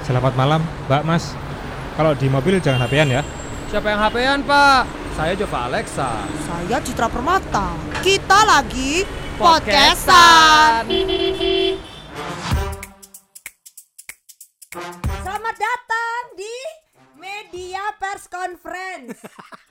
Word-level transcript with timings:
Selamat 0.00 0.32
malam, 0.32 0.64
Mbak 0.88 1.02
Mas. 1.04 1.36
Kalau 1.94 2.16
di 2.16 2.26
mobil 2.32 2.56
jangan 2.64 2.88
HP-an 2.88 3.20
ya. 3.20 3.22
Siapa 3.68 3.86
yang 3.92 4.00
HP-an, 4.00 4.40
Pak? 4.48 4.82
Saya 5.12 5.32
Jova 5.36 5.68
Alexa. 5.68 6.10
Saya 6.48 6.76
Citra 6.80 7.08
Permata. 7.12 7.76
Kita 8.00 8.48
lagi 8.48 9.04
Podcastan. 9.36 10.88
podcastan. 10.88 11.76
Selamat 15.20 15.56
datang 15.60 16.22
di 16.36 16.56
Media 17.20 17.84
Pers 18.00 18.24
Conference. 18.32 19.20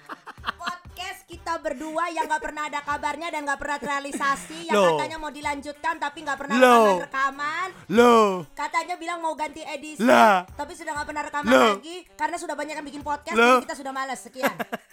Kita 1.29 1.61
berdua 1.61 2.09
yang 2.09 2.25
nggak 2.25 2.41
pernah 2.41 2.65
ada 2.65 2.81
kabarnya 2.81 3.29
dan 3.29 3.45
nggak 3.45 3.61
pernah 3.61 3.77
terrealisasi 3.77 4.65
yang 4.65 4.81
Loh. 4.81 4.97
katanya 4.97 5.21
mau 5.21 5.29
dilanjutkan 5.29 6.01
tapi 6.01 6.25
nggak 6.25 6.39
pernah 6.41 6.57
Loh. 6.57 7.05
rekaman 7.05 7.69
Loh, 7.93 8.49
katanya 8.57 8.97
bilang 8.97 9.21
mau 9.21 9.37
ganti 9.37 9.61
edisi 9.61 10.01
Lah. 10.01 10.49
tapi 10.57 10.73
sudah 10.73 10.97
nggak 10.97 11.05
pernah 11.05 11.23
rekaman 11.29 11.51
Loh. 11.53 11.77
lagi 11.77 12.01
karena 12.17 12.37
sudah 12.41 12.57
banyak 12.57 12.81
yang 12.81 12.87
bikin 12.89 13.05
podcast 13.05 13.37
Loh. 13.37 13.61
jadi 13.61 13.65
kita 13.69 13.75
sudah 13.77 13.93
males 13.93 14.19
sekian 14.25 14.57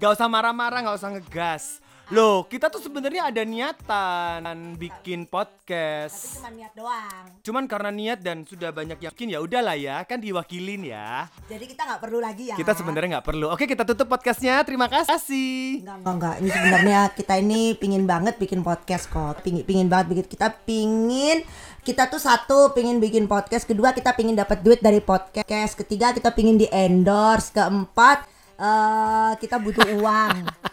gak 0.00 0.16
usah 0.16 0.32
marah-marah, 0.32 0.80
gak 0.80 0.96
usah 0.96 1.12
ngegas. 1.12 1.84
Loh, 2.10 2.42
kita 2.42 2.66
tuh 2.66 2.82
sebenarnya 2.82 3.30
ada 3.30 3.46
niatan 3.46 4.74
bikin 4.74 5.30
tapi 5.30 5.30
podcast. 5.30 6.42
cuma 6.42 6.50
niat 6.50 6.74
doang 6.74 7.38
Cuman 7.46 7.70
karena 7.70 7.94
niat 7.94 8.18
dan 8.18 8.42
sudah 8.42 8.74
banyak 8.74 8.98
yang 8.98 9.14
bikin 9.14 9.30
ya 9.30 9.38
udahlah 9.38 9.78
ya, 9.78 10.02
kan 10.02 10.18
diwakilin 10.18 10.90
ya. 10.90 11.30
jadi 11.46 11.62
kita 11.70 11.86
nggak 11.86 12.02
perlu 12.02 12.18
lagi 12.18 12.50
ya 12.50 12.58
Kita 12.58 12.74
sebenarnya 12.74 13.08
nggak 13.14 13.26
perlu. 13.30 13.46
Oke, 13.54 13.62
kita 13.70 13.86
tutup 13.86 14.10
podcastnya. 14.10 14.58
Terima 14.66 14.90
kasih. 14.90 15.86
Enggak, 15.86 15.96
enggak, 16.02 16.14
enggak. 16.18 16.34
Ini 16.42 16.48
sebenarnya 16.50 17.00
kita 17.14 17.34
ini 17.38 17.60
pingin 17.78 18.04
banget 18.10 18.34
bikin 18.42 18.66
podcast 18.66 19.06
kok. 19.06 19.46
Pingin, 19.46 19.62
pingin 19.62 19.86
banget 19.86 20.10
bikin. 20.10 20.26
Kita 20.34 20.50
pingin, 20.66 21.46
kita 21.86 22.10
tuh 22.10 22.18
satu 22.18 22.74
pingin 22.74 22.98
bikin 22.98 23.30
podcast. 23.30 23.70
Kedua 23.70 23.94
kita 23.94 24.18
pingin 24.18 24.34
dapat 24.34 24.66
duit 24.66 24.82
dari 24.82 24.98
podcast. 24.98 25.78
Ketiga 25.78 26.10
kita 26.10 26.34
pingin 26.34 26.58
di 26.58 26.66
endorse. 26.74 27.54
Keempat 27.54 28.26
eh 28.58 29.32
kita 29.38 29.62
butuh 29.62 29.86
uang. 29.94 30.69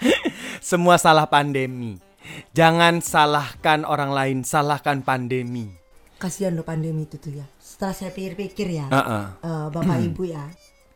Semua 0.62 0.96
salah 0.98 1.26
pandemi. 1.26 1.98
Jangan 2.52 3.00
salahkan 3.00 3.82
orang 3.88 4.12
lain, 4.12 4.38
salahkan 4.44 5.00
pandemi. 5.00 5.72
Kasihan 6.18 6.52
loh 6.54 6.66
pandemi 6.66 7.06
itu 7.06 7.16
tuh 7.16 7.30
ya. 7.40 7.46
Setelah 7.56 7.94
saya 7.94 8.10
pikir-pikir 8.10 8.68
ya, 8.74 8.86
Heeh. 8.90 9.24
eh, 9.38 9.66
bapak 9.70 9.98
ibu 10.02 10.26
ya, 10.26 10.44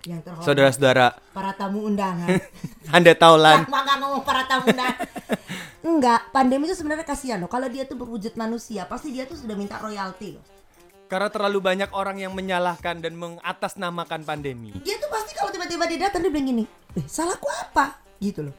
yang 0.02 0.18
terhormat, 0.18 0.42
Saudara-saudara, 0.44 1.06
para 1.30 1.54
tamu 1.54 1.86
undangan. 1.86 2.26
Anda 2.96 3.14
tahu. 3.14 3.38
Lama 3.38 3.62
nggak 3.70 3.96
ngomong 4.02 4.22
para 4.26 4.42
tamu 4.50 4.66
undangan. 4.66 5.06
Enggak, 5.82 6.20
pandemi 6.34 6.66
itu 6.70 6.74
sebenarnya 6.78 7.06
kasihan 7.06 7.38
loh. 7.42 7.50
Kalau 7.50 7.66
dia 7.70 7.86
tuh 7.86 7.98
berwujud 7.98 8.34
manusia, 8.34 8.86
pasti 8.86 9.14
dia 9.14 9.26
tuh 9.26 9.38
sudah 9.38 9.54
minta 9.54 9.78
royalti 9.78 10.34
loh. 10.38 10.44
Karena 11.06 11.28
terlalu 11.28 11.58
banyak 11.60 11.90
orang 11.92 12.18
yang 12.18 12.32
menyalahkan 12.32 12.98
dan 12.98 13.12
mengatasnamakan 13.14 14.24
pandemi. 14.24 14.72
dia 14.80 14.96
tuh 14.96 15.10
pasti 15.12 15.36
kalau 15.36 15.52
tiba-tiba 15.52 15.84
dia 15.84 16.08
datang 16.08 16.24
dia 16.24 16.32
bilang 16.32 16.48
gini 16.48 16.64
eh 16.96 17.04
salahku 17.04 17.44
apa 17.52 18.00
gitu 18.16 18.48
loh 18.48 18.54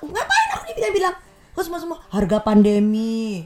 salahku 0.00 0.06
ngapain 0.08 0.48
aku 0.50 0.64
dibilang-bilang 0.66 1.14
kok 1.50 1.62
semua 1.62 1.78
semua 1.78 1.98
harga 2.08 2.38
pandemi 2.40 3.44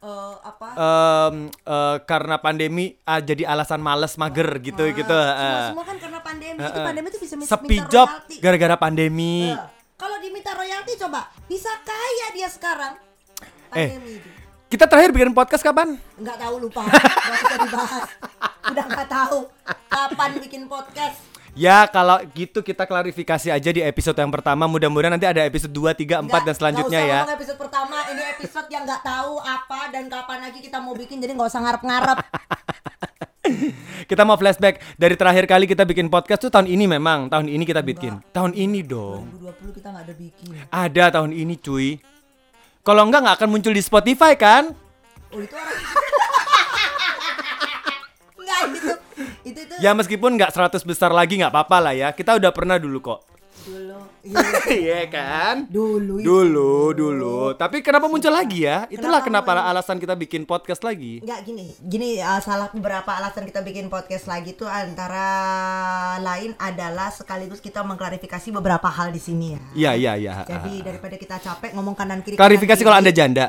eh 0.00 0.34
apa 0.40 0.66
Em, 0.72 1.36
eh, 1.52 1.96
karena 2.02 2.40
pandemi 2.40 2.96
ah, 3.04 3.20
jadi 3.20 3.44
alasan 3.44 3.78
males 3.78 4.16
mager 4.16 4.48
gitu 4.58 4.80
gitu. 4.88 5.12
semua 5.12 5.44
eh. 5.44 5.68
semua 5.68 5.84
kan 5.84 5.96
karena 5.98 6.20
pandemi 6.20 6.56
itu 6.56 6.64
Eh, 6.64 6.72
eh. 6.72 6.86
pandemi 6.86 7.06
tuh 7.10 7.20
bisa 7.20 7.34
minta, 7.36 7.50
Sepi 7.52 7.76
job 7.86 8.08
gara-gara 8.40 8.76
pandemi. 8.78 9.52
Eh, 9.52 9.60
kalau 9.94 10.16
diminta 10.16 10.56
royalti 10.56 10.96
coba 10.96 11.28
bisa 11.44 11.68
kaya 11.84 12.26
dia 12.32 12.48
sekarang 12.48 12.96
Eh. 13.70 13.92
pandemi 13.92 14.16
itu 14.16 14.30
Kita 14.70 14.86
terakhir 14.86 15.10
bikin 15.10 15.34
podcast 15.34 15.60
kapan? 15.60 15.98
nggak 16.16 16.36
tahu 16.38 16.54
lupa 16.62 16.80
nggak 16.80 17.02
bisa 17.42 17.56
dibahas 17.60 18.04
udah 18.62 18.84
nggak 18.86 19.08
tahu 19.10 19.38
kapan 19.84 20.30
bikin 20.40 20.62
podcast 20.64 21.18
Ya 21.52 21.84
kalau 21.86 22.22
gitu 22.30 22.60
kita 22.60 22.86
klarifikasi 22.86 23.50
aja 23.50 23.70
di 23.70 23.82
episode 23.82 24.14
yang 24.14 24.30
pertama. 24.30 24.64
Mudah-mudahan 24.64 25.12
nanti 25.12 25.26
ada 25.26 25.42
episode 25.42 25.70
2, 25.70 25.90
3, 25.92 26.22
4 26.22 26.26
Nggak- 26.26 26.44
dan 26.44 26.54
selanjutnya 26.54 27.00
usah 27.00 27.10
ya. 27.10 27.20
ngomong 27.20 27.36
episode 27.36 27.58
pertama 27.58 27.96
ini 28.08 28.22
episode 28.30 28.68
yang 28.68 28.82
nggak 28.82 29.02
tahu 29.02 29.34
apa 29.36 29.80
dan 29.90 30.04
kapan 30.06 30.38
lagi 30.40 30.58
kita 30.60 30.78
mau 30.78 30.94
bikin 30.94 31.18
jadi 31.18 31.32
nggak 31.32 31.48
usah 31.48 31.60
ngarep-ngarep 31.60 32.18
Kita 34.06 34.22
mau 34.22 34.34
flashback 34.34 34.78
dari 34.94 35.14
terakhir 35.14 35.44
kali 35.44 35.66
kita 35.66 35.82
bikin 35.82 36.06
podcast 36.06 36.38
tuh 36.40 36.50
tahun 36.50 36.66
ini 36.66 36.86
memang. 36.86 37.26
Tahun 37.26 37.46
ini 37.46 37.62
kita 37.62 37.82
bikin. 37.82 38.22
Tahun 38.30 38.54
ini 38.54 38.80
dong. 38.80 39.26
2020 39.38 39.74
kita 39.74 39.88
nggak 39.90 40.04
ada 40.06 40.14
bikin 40.14 40.48
Ada 40.66 41.04
tahun 41.10 41.30
ini 41.32 41.54
cuy. 41.56 41.98
Kalau 42.80 43.02
enggak 43.04 43.20
nggak 43.22 43.36
akan 43.38 43.48
muncul 43.50 43.70
di 43.70 43.82
Spotify 43.82 44.34
kan? 44.34 44.70
oh 45.30 45.38
itu 45.38 45.54
orang 45.54 45.78
nggak 48.40 48.60
itu 48.66 48.90
itu 49.50 49.60
itu 49.60 49.74
Ya 49.78 49.90
meskipun 49.92 50.34
nggak 50.34 50.50
100 50.50 50.80
besar 50.82 51.10
lagi 51.10 51.36
nggak 51.36 51.50
apa-apa 51.50 51.76
lah 51.80 51.94
ya. 51.94 52.08
Kita 52.10 52.38
udah 52.38 52.50
pernah 52.50 52.78
dulu 52.78 52.98
kok. 53.00 53.20
dulu 53.60 54.00
iya, 54.72 55.04
kan? 55.08 55.68
dulu 55.68 56.16
itu. 56.16 56.24
Dulu, 56.24 56.96
dulu. 56.96 57.38
Tapi 57.56 57.80
kenapa 57.80 58.08
muncul 58.08 58.32
lagi 58.32 58.64
ya? 58.64 58.88
Itulah 58.88 59.20
Kenapa 59.20 59.52
kenapa 59.52 59.68
alasan 59.68 60.00
kita 60.00 60.16
bikin 60.16 60.44
podcast 60.44 60.80
lagi. 60.80 61.20
nggak 61.20 61.40
gini 61.44 61.68
gini 61.78 62.10
uh, 62.20 62.40
salah 62.40 62.72
beberapa 62.72 63.12
alasan 63.12 63.44
kita 63.44 63.60
bikin 63.60 63.92
podcast 63.92 64.24
lagi 64.26 64.56
tuh 64.56 64.64
antara 64.64 65.28
lain 66.20 66.56
adalah 66.56 67.12
sekaligus 67.12 67.60
kita 67.60 67.84
mengklarifikasi 67.84 68.48
beberapa 68.50 68.88
hal 68.88 69.12
di 69.12 69.20
sini 69.20 69.46
ya 69.52 69.60
Iya, 69.72 69.92
iya, 69.92 70.12
iya. 70.16 70.32
jadi 70.44 70.80
daripada 70.80 71.16
kita 71.16 71.36
capek 71.36 71.70
ngomong 71.76 71.92
kanan 71.92 72.20
kiri 72.24 72.40
Klarifikasi 72.40 72.80
kanan 72.80 72.92
kalau. 72.96 73.00
Anda 73.04 73.12
janda. 73.12 73.46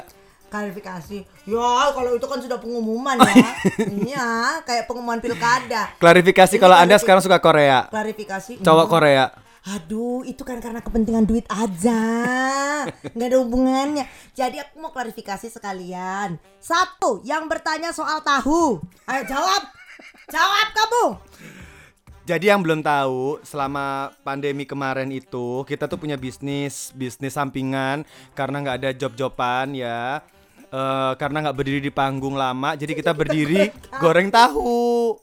Klarifikasi. 0.52 1.18
Ya 1.48 1.72
kalau 1.96 2.12
itu 2.20 2.28
kan 2.28 2.40
sudah 2.44 2.60
pengumuman 2.60 3.16
ya. 3.24 3.56
Iya 4.12 4.60
kayak 4.68 4.84
pengumuman 4.92 5.24
pilkada. 5.24 5.96
Klarifikasi 5.96 6.60
kalau 6.60 6.76
Anda 6.76 7.00
sekarang 7.00 7.24
suka 7.24 7.40
Korea. 7.40 7.88
klarifikasi. 7.88 8.60
Cowok 8.60 8.86
enggak. 8.86 8.92
Korea. 8.92 9.26
aduh 9.62 10.26
itu 10.26 10.42
kan 10.42 10.58
karena 10.58 10.82
kepentingan 10.82 11.22
duit 11.30 11.46
aja. 11.46 12.02
Nggak 13.14 13.28
ada 13.30 13.38
hubungannya. 13.46 14.06
Jadi 14.34 14.58
aku 14.58 14.82
mau 14.82 14.90
klarifikasi 14.90 15.54
sekalian. 15.54 16.42
Satu 16.58 17.22
yang 17.24 17.46
bertanya 17.46 17.94
soal 17.94 18.26
tahu. 18.26 18.82
Ayo 19.06 19.22
jawab. 19.30 19.64
Jawab 20.34 20.68
kamu. 20.74 21.06
Jadi 22.22 22.54
yang 22.54 22.62
belum 22.62 22.86
tahu, 22.86 23.42
selama 23.42 24.14
pandemi 24.22 24.66
kemarin 24.66 25.10
itu 25.10 25.66
kita 25.66 25.90
tuh 25.90 25.98
punya 25.98 26.16
bisnis, 26.16 26.94
bisnis 26.94 27.34
sampingan 27.34 28.06
karena 28.38 28.62
nggak 28.62 28.78
ada 28.82 28.92
job-joban 28.94 29.74
ya. 29.74 30.22
Eh, 30.72 31.14
karena 31.20 31.44
nggak 31.44 31.58
berdiri 31.60 31.84
di 31.84 31.92
panggung 31.92 32.40
lama, 32.40 32.80
jadi 32.80 32.96
kita 32.96 33.12
berdiri 33.12 33.68
goreng 34.00 34.32
tahu. 34.32 35.20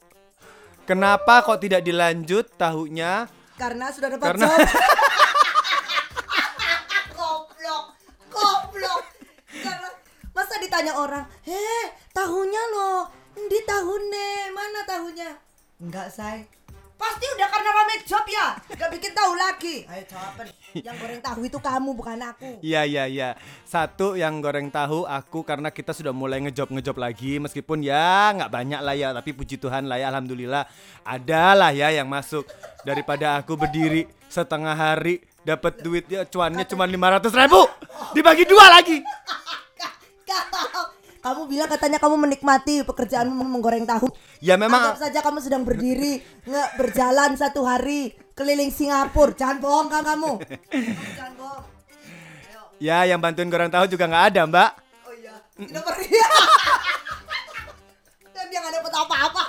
Kenapa 0.85 1.41
kok 1.41 1.61
tidak 1.61 1.81
dilanjut 1.81 2.53
tahunya? 2.57 3.29
karena 3.59 3.91
sudah 3.91 4.09
dapat 4.15 4.23
Karena- 4.23 4.47
job. 4.55 4.61
Goblok 7.19 7.85
goblok. 8.31 9.03
Karena 9.51 9.89
masa 10.31 10.55
ditanya 10.63 10.95
orang 10.95 11.27
heh 11.43 11.85
tahunya 12.15 12.63
loh 12.71 13.11
di 13.35 13.59
tahunnya 13.67 14.55
mana 14.55 14.81
tahunya? 14.87 15.31
Enggak 15.83 16.09
say 16.15 16.47
pasti 16.99 17.27
udah 17.39 17.49
karena 17.49 17.71
rame 17.71 17.95
job 18.03 18.25
ya. 18.27 18.47
Gak 18.75 18.91
bikin 18.91 19.15
tahu 19.15 19.33
lagi. 19.39 19.87
Ayo 19.87 20.03
jawaban 20.11 20.47
yang 20.75 20.97
goreng 20.99 21.21
tahu 21.23 21.41
itu 21.47 21.59
kamu 21.63 21.91
bukan 21.95 22.19
aku. 22.21 22.51
Iya 22.61 22.83
iya 22.85 23.05
iya. 23.07 23.31
Satu 23.65 24.19
yang 24.19 24.43
goreng 24.43 24.69
tahu 24.69 25.07
aku 25.07 25.47
karena 25.47 25.71
kita 25.71 25.95
sudah 25.95 26.11
mulai 26.11 26.43
ngejob 26.43 26.75
ngejob 26.75 26.99
lagi. 26.99 27.39
Meskipun 27.39 27.87
ya 27.87 28.35
nggak 28.35 28.51
banyak 28.51 28.81
lah 28.83 28.95
ya 28.99 29.09
tapi 29.15 29.31
puji 29.33 29.57
Tuhan 29.57 29.87
lah 29.87 29.97
ya 29.97 30.11
alhamdulillah. 30.11 30.67
Ada 31.07 31.55
lah 31.55 31.71
ya 31.71 31.95
yang 31.95 32.11
masuk. 32.11 32.45
Daripada 32.83 33.39
aku 33.39 33.55
berdiri 33.55 34.11
setengah 34.29 34.75
hari 34.75 35.23
dapat 35.47 35.81
duit 35.81 36.05
ya 36.11 36.29
cuannya 36.29 36.67
cuma 36.69 36.85
500 36.85 37.41
ribu. 37.47 37.63
Dibagi 38.13 38.45
dua 38.45 38.67
lagi. 38.75 39.01
Kamu 41.29 41.43
bilang 41.47 41.69
katanya 41.69 41.99
kamu 41.99 42.17
menikmati 42.19 42.75
pekerjaanmu 42.83 43.45
menggoreng 43.45 43.85
tahu 43.85 44.09
Ya 44.39 44.55
memang 44.55 44.81
Anggap 44.81 45.03
saja 45.03 45.21
kamu 45.21 45.39
sedang 45.39 45.63
berdiri 45.63 46.19
nggak 46.43 46.69
berjalan 46.77 47.35
satu 47.35 47.63
hari 47.63 48.15
keliling 48.33 48.71
Singapura. 48.71 49.35
Jangan 49.35 49.59
bohong 49.59 49.89
kan 49.89 50.07
kamu. 50.07 50.39
Kamu 50.39 50.55
Jangan 51.13 51.33
bohong. 51.35 51.65
Ayo. 52.47 52.61
ya 52.79 52.99
yang 53.05 53.19
bantuin 53.19 53.51
goreng 53.51 53.67
tahu 53.67 53.85
juga 53.87 54.07
nggak 54.07 54.25
ada 54.31 54.41
mbak. 54.47 54.71
Oh 55.03 55.13
iya. 55.13 55.35
Tidak 55.53 55.83
pergi. 55.83 56.09
Dan 58.31 58.45
dia 58.47 58.59
nggak 58.59 58.75
dapat 58.79 58.93
apa-apa. 58.95 59.45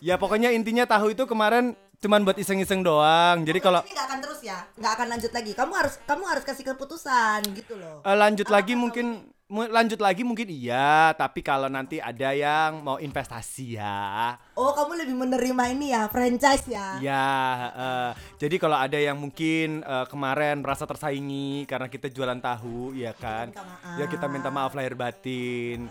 Ya 0.00 0.16
pokoknya 0.16 0.48
intinya 0.50 0.88
tahu 0.88 1.12
itu 1.12 1.28
kemarin 1.28 1.76
cuman 2.00 2.24
buat 2.24 2.40
iseng-iseng 2.40 2.80
doang. 2.80 3.44
Jadi 3.44 3.60
kalau 3.60 3.84
ini 3.84 3.92
nggak 3.92 4.08
akan 4.08 4.18
terus 4.24 4.40
ya, 4.40 4.64
nggak 4.72 4.92
akan 4.96 5.06
lanjut 5.12 5.32
lagi. 5.36 5.52
Kamu 5.52 5.72
harus 5.76 5.94
kamu 6.08 6.22
harus 6.24 6.44
kasih 6.48 6.64
keputusan 6.64 7.44
gitu 7.52 7.76
loh. 7.76 8.00
Eh, 8.00 8.16
lanjut 8.16 8.48
lagi 8.48 8.72
mungkin 8.72 9.20
mu- 9.20 9.28
lanjut 9.50 9.98
lagi 9.98 10.22
mungkin 10.22 10.46
iya 10.46 11.10
tapi 11.12 11.42
kalau 11.42 11.66
nanti 11.66 11.98
ada 11.98 12.30
yang 12.30 12.80
mau 12.80 12.96
investasi 12.96 13.74
ya 13.74 14.38
Oh 14.54 14.70
kamu 14.70 15.02
lebih 15.02 15.16
menerima 15.16 15.64
ini 15.70 15.90
ya 15.90 16.06
franchise 16.06 16.64
ya? 16.64 16.96
ya 16.96 17.26
eh, 17.68 18.10
jadi 18.38 18.56
kalau 18.56 18.78
ada 18.78 18.94
yang 18.94 19.18
mungkin 19.18 19.82
eh, 19.82 20.06
kemarin 20.06 20.62
merasa 20.62 20.86
tersaingi 20.86 21.66
karena 21.66 21.86
kita 21.86 22.06
jualan 22.06 22.38
tahu 22.38 22.94
ya 22.94 23.10
kan 23.12 23.50
ya 23.98 24.06
kita 24.06 24.24
minta 24.24 24.48
maaf 24.48 24.70
lahir 24.72 24.94
batin 24.94 25.90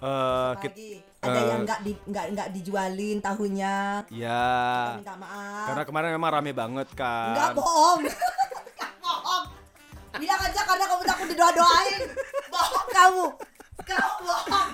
Eh, 0.00 0.08
Apa 0.48 0.56
kit- 0.64 0.72
lagi? 0.72 0.92
Ada 1.20 1.36
eh, 1.36 1.44
yang 1.44 1.60
nggak 1.60 1.80
di 1.84 1.92
nggak 2.08 2.26
nggak 2.32 2.48
dijualin 2.56 3.16
tahunya. 3.20 3.76
ya. 4.08 4.48
Minta 4.96 5.12
maaf. 5.12 5.64
Karena 5.68 5.82
kemarin 5.84 6.10
memang 6.16 6.30
rame 6.32 6.52
banget 6.56 6.88
kan. 6.96 7.36
Enggak 7.36 7.52
bohong. 7.52 8.00
Enggak 8.08 8.92
bohong. 8.96 9.44
Bilang 10.16 10.40
aja 10.40 10.60
karena 10.64 10.84
kamu 10.88 11.02
takut 11.04 11.26
didoa-doain. 11.28 12.00
Bohong 12.60 12.88
kamu. 12.90 13.24
Kamu 13.80 14.12
bohong. 14.20 14.68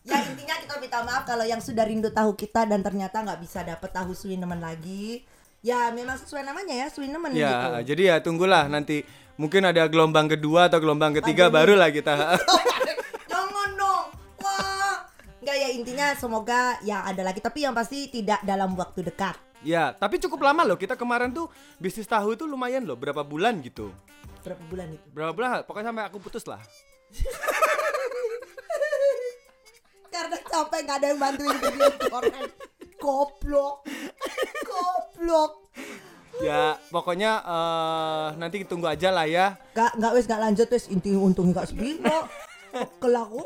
ya 0.00 0.18
intinya 0.20 0.54
kita 0.58 0.74
minta 0.76 1.00
maaf 1.00 1.24
kalau 1.24 1.44
yang 1.44 1.58
sudah 1.58 1.84
rindu 1.84 2.10
tahu 2.10 2.34
kita 2.34 2.66
dan 2.66 2.80
ternyata 2.80 3.20
nggak 3.20 3.40
bisa 3.40 3.64
dapet 3.64 3.88
tahu 3.88 4.12
Suinemen 4.12 4.60
lagi. 4.60 5.24
Ya 5.60 5.88
memang 5.88 6.16
sesuai 6.16 6.40
namanya 6.40 6.72
ya 6.72 6.86
Suinemen 6.88 7.32
Ya, 7.32 7.48
gitu. 7.48 7.92
jadi 7.92 8.02
ya 8.02 8.16
tunggulah 8.20 8.64
nanti 8.64 9.04
mungkin 9.36 9.64
ada 9.64 9.84
gelombang 9.88 10.28
kedua 10.28 10.68
atau 10.68 10.80
gelombang 10.80 11.16
ketiga 11.16 11.48
Pandemi. 11.48 11.76
barulah 11.76 11.88
kita. 11.88 12.14
Jangan 13.30 13.70
dong. 13.76 14.04
Wah. 14.40 15.04
Enggak 15.40 15.56
ya 15.56 15.68
intinya 15.72 16.06
semoga 16.16 16.76
ya 16.80 17.04
ada 17.04 17.20
lagi 17.20 17.40
tapi 17.40 17.64
yang 17.64 17.72
pasti 17.72 18.08
tidak 18.08 18.40
dalam 18.42 18.76
waktu 18.76 19.04
dekat. 19.04 19.36
ya, 19.60 19.92
tapi 19.92 20.16
cukup 20.16 20.40
lama 20.40 20.64
loh 20.64 20.80
kita 20.80 20.96
kemarin 20.96 21.32
tuh 21.32 21.52
bisnis 21.76 22.08
tahu 22.08 22.32
itu 22.32 22.48
lumayan 22.48 22.80
loh, 22.84 22.96
berapa 22.96 23.20
bulan 23.20 23.60
gitu. 23.60 23.92
Berapa 24.40 24.62
bulan 24.72 24.88
itu? 24.96 25.06
Berapa 25.12 25.32
bulan? 25.36 25.48
Pokoknya 25.68 25.86
sampai 25.92 26.04
aku 26.08 26.18
putus 26.20 26.44
lah. 26.48 26.60
Karena 30.14 30.36
capek 30.42 30.80
nggak 30.84 30.96
ada 31.00 31.06
yang 31.12 31.20
bantuin 31.20 31.56
video 31.60 31.88
orang. 32.10 32.48
Goblok. 33.00 33.76
Goblok. 34.64 35.52
Ya, 36.40 36.80
pokoknya 36.88 37.44
eh, 37.44 38.26
nanti 38.40 38.64
tunggu 38.64 38.88
aja 38.88 39.12
lah 39.12 39.28
ya. 39.28 39.60
Gak 39.76 40.00
nggak 40.00 40.12
wes 40.16 40.24
nggak 40.24 40.40
lanjut 40.40 40.68
wes 40.72 40.88
intinya 40.88 41.20
untungnya 41.20 41.60
gak 41.60 41.68
sepiro. 41.68 42.20
Pekel 42.72 43.12
aku. 43.12 43.44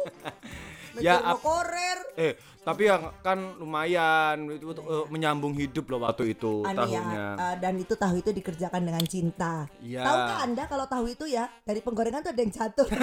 Ya, 0.96 1.18
Ya, 1.18 1.34
korer. 1.36 1.98
Eh, 2.14 2.32
tapi 2.60 2.86
yang 2.86 3.10
kan 3.18 3.58
lumayan 3.58 4.46
itu 4.48 4.70
eh, 4.70 5.06
menyambung 5.08 5.52
hidup 5.52 5.88
loh 5.88 6.02
waktu 6.02 6.32
itu 6.32 6.62
Anu 6.62 6.86
ya, 6.86 7.02
tahunya. 7.02 7.26
eh, 7.34 7.54
dan 7.58 7.74
itu 7.74 7.94
tahu 7.94 8.14
itu 8.16 8.30
dikerjakan 8.30 8.82
dengan 8.82 9.04
cinta. 9.04 9.66
Iya. 9.78 10.02
Tahukah 10.02 10.38
anda 10.42 10.62
kalau 10.64 10.86
tahu 10.86 11.04
itu 11.08 11.26
ya 11.26 11.50
dari 11.62 11.78
penggorengan 11.78 12.22
tuh 12.22 12.30
ada 12.30 12.40
yang 12.40 12.52
jatuh. 12.52 12.86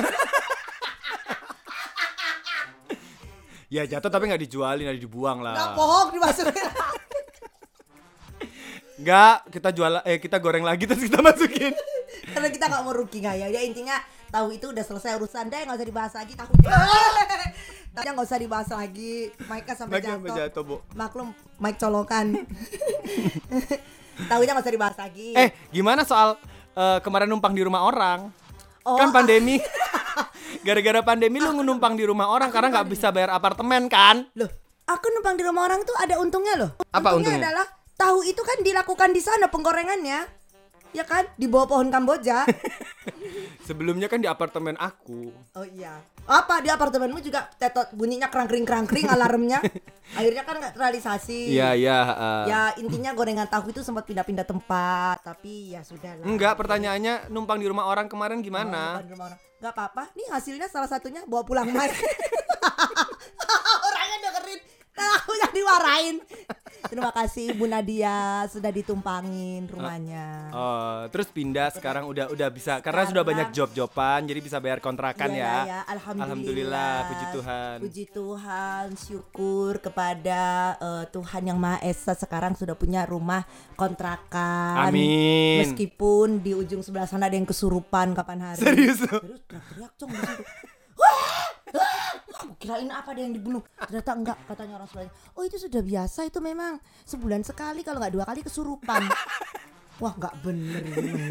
Ya 3.71 3.87
jatuh 3.87 4.11
tapi 4.11 4.27
nggak 4.27 4.43
dijualin, 4.43 4.83
nggak 4.83 4.99
dibuang 4.99 5.39
Nggak 5.39 5.55
lah. 5.55 5.71
bohong 5.71 6.11
dimasukin. 6.11 6.51
Nggak, 9.01 9.49
kita 9.49 9.69
jual 9.71 9.93
eh 10.05 10.19
kita 10.19 10.37
goreng 10.37 10.61
lagi 10.61 10.83
terus 10.83 11.01
kita 11.01 11.23
masukin. 11.23 11.71
Karena 12.35 12.51
kita 12.51 12.67
nggak 12.67 12.83
mau 12.83 12.93
rugi 12.93 13.17
nggak 13.17 13.33
ya. 13.33 13.47
Ya 13.49 13.61
intinya 13.63 13.97
tahu 14.27 14.53
itu 14.53 14.69
udah 14.69 14.83
selesai 14.83 15.17
urusan 15.17 15.47
deh 15.47 15.57
nggak 15.57 15.73
usah 15.73 15.87
dibahas 15.87 16.13
lagi 16.13 16.35
tahunya. 16.35 16.69
Tahunya 17.91 18.11
nggak 18.15 18.27
usah 18.27 18.39
dibahas 18.39 18.69
lagi. 18.71 19.35
Mike 19.51 19.75
sampai 19.75 19.99
Mike 19.99 20.07
sampai 20.07 20.29
jatuh. 20.31 20.39
jatuh, 20.47 20.63
Bu. 20.63 20.75
Maklum 20.95 21.35
Mike 21.59 21.79
colokan. 21.79 22.25
tahunya 24.31 24.51
nggak 24.55 24.63
usah 24.63 24.75
dibahas 24.75 24.95
lagi. 24.95 25.35
Eh, 25.35 25.51
gimana 25.75 26.07
soal 26.07 26.39
eh, 26.71 26.99
kemarin 27.03 27.27
numpang 27.27 27.51
di 27.51 27.67
rumah 27.67 27.83
orang? 27.83 28.31
Oh, 28.87 28.95
kan 28.95 29.11
pandemi. 29.11 29.59
Gara-gara 30.65 31.03
pandemi 31.03 31.43
lu 31.43 31.51
numpang 31.61 31.99
di 31.99 32.07
rumah 32.07 32.31
orang 32.31 32.47
karena 32.47 32.71
nggak 32.79 32.87
bisa 32.87 33.11
bayar 33.11 33.35
apartemen 33.35 33.91
kan? 33.91 34.23
Loh, 34.39 34.49
aku 34.87 35.11
numpang 35.11 35.35
di 35.35 35.43
rumah 35.43 35.67
orang 35.67 35.83
tuh 35.83 35.95
ada 35.99 36.15
untungnya 36.17 36.55
loh. 36.55 36.71
Apa 36.95 37.19
untungnya? 37.19 37.43
adalah 37.43 37.67
tahu 37.99 38.23
itu 38.23 38.39
kan 38.39 38.63
dilakukan 38.63 39.11
di 39.11 39.21
sana 39.21 39.51
penggorengannya. 39.51 40.40
Ya 40.91 41.03
kan? 41.03 41.23
Di 41.35 41.47
bawah 41.47 41.67
pohon 41.67 41.87
Kamboja. 41.87 42.43
Sebelumnya 43.67 44.11
kan 44.11 44.19
di 44.19 44.27
apartemen 44.27 44.75
aku. 44.75 45.31
oh 45.31 45.67
iya. 45.67 46.03
Apa 46.21 46.59
di 46.59 46.69
apartemenmu 46.69 47.17
juga 47.19 47.47
tetot 47.55 47.89
bunyinya 47.91 48.27
kerangkring 48.27 48.63
kerangkring 48.63 49.07
alarmnya. 49.07 49.63
Akhirnya 50.19 50.43
kan 50.43 50.59
nggak 50.59 50.73
terrealisasi. 50.75 51.55
Iya, 51.55 51.73
iya, 51.73 51.97
heeh. 52.03 52.41
Ya 52.45 52.61
intinya 52.77 53.11
gorengan 53.11 53.47
tahu 53.47 53.71
itu 53.71 53.79
sempat 53.81 54.03
pindah-pindah 54.03 54.43
tempat, 54.43 55.23
tapi 55.23 55.71
ya 55.71 55.81
sudah 55.81 56.19
lah. 56.19 56.25
Enggak, 56.27 56.59
pertanyaannya 56.59 57.31
numpang 57.31 57.57
di 57.57 57.67
rumah 57.67 57.87
orang 57.87 58.11
kemarin 58.11 58.39
Oh, 58.39 58.43
gimana? 58.43 58.81
bukan 58.99 59.07
di 59.07 59.13
rumah 59.15 59.25
orang. 59.31 59.39
Nggak 59.61 59.73
apa-apa. 59.73 60.03
Nih 60.13 60.27
hasilnya 60.29 60.67
salah 60.67 60.89
satunya 60.89 61.21
bawa 61.23 61.43
pulang 61.43 61.69
Mike. 61.69 61.95
Orangnya 63.87 64.17
dengerin 64.21 64.59
tahu 64.91 65.31
yang 65.37 65.53
diwarain. 65.53 66.15
Terima 66.81 67.11
kasih 67.11 67.53
Ibu 67.53 67.65
Nadia 67.65 68.17
sudah 68.47 68.71
ditumpangin 68.71 69.67
rumahnya. 69.67 70.49
Oh, 70.49 70.99
terus 71.09 71.29
pindah 71.29 71.69
sekarang 71.69 72.05
udah 72.05 72.29
udah 72.29 72.49
bisa 72.49 72.79
karena 72.79 73.03
sudah 73.03 73.21
Sekarang- 73.21 73.29
banyak 73.43 73.47
job-joban 73.51 74.19
jadi 74.23 74.39
bisa 74.39 74.57
bayar 74.57 74.79
kontrakan 74.79 75.29
Iya 75.29 75.37
ya. 75.37 75.45
lah 75.45 75.63
ya, 75.63 75.79
alhamdulillah. 75.87 76.25
Alhamdulillah, 76.25 76.95
puji 77.05 77.25
Tuhan. 77.31 77.75
Puji 77.79 78.05
Tuhan, 78.09 78.85
syukur 78.95 79.71
kepada 79.77 80.41
eh, 80.77 81.05
Tuhan 81.07 81.41
yang 81.45 81.57
Maha 81.57 81.79
Esa 81.81 82.13
sekarang 82.13 82.53
sudah 82.53 82.73
punya 82.73 83.05
rumah 83.05 83.45
kontrakan. 83.75 84.89
Amin. 84.89 85.61
Meskipun 85.63 86.39
di 86.39 86.51
ujung 86.53 86.81
sebelah 86.81 87.05
sana 87.05 87.27
ada 87.27 87.35
yang 87.35 87.45
kesurupan 87.45 88.13
kapan 88.13 88.39
hari. 88.41 88.59
Serius? 88.59 88.99
Terus 89.03 89.41
teriak-teriak! 89.45 90.39
Aku 92.41 92.57
kirain 92.57 92.89
apa 92.89 93.13
ada 93.13 93.21
yang 93.21 93.33
dibunuh. 93.37 93.61
Ternyata 93.77 94.11
enggak 94.17 94.37
katanya 94.49 94.73
orang 94.81 94.87
sebelahnya. 94.89 95.13
Oh 95.37 95.43
itu 95.45 95.57
sudah 95.61 95.81
biasa 95.85 96.19
itu 96.25 96.39
memang 96.41 96.81
sebulan 97.05 97.41
sekali 97.45 97.85
kalau 97.85 98.01
nggak 98.01 98.13
dua 98.17 98.25
kali 98.25 98.41
kesurupan. 98.41 99.05
Wah 100.01 100.13
nggak 100.17 100.35
bener 100.41 100.81
ini. 100.81 101.29